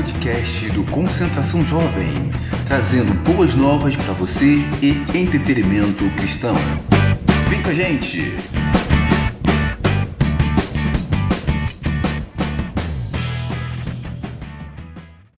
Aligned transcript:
podcast 0.00 0.70
do 0.70 0.82
Concentração 0.84 1.62
Jovem, 1.62 2.32
trazendo 2.66 3.12
boas 3.12 3.54
novas 3.54 3.94
para 3.96 4.14
você 4.14 4.60
e 4.80 4.92
entretenimento 5.14 6.08
cristão. 6.16 6.54
Vem 7.50 7.62
com 7.62 7.68
a 7.68 7.74
gente! 7.74 8.34